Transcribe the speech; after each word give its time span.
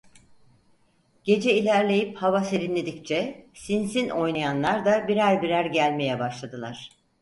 Gece 1.23 1.53
ilerleyip 1.55 2.17
hava 2.17 2.41
serinledikçe 2.41 3.47
Sinsin 3.53 4.09
oynayanlar 4.09 4.85
da 4.85 5.07
birer 5.07 5.41
birer 5.41 5.65
gelmeye 5.65 6.19
başladılar. 6.19 6.89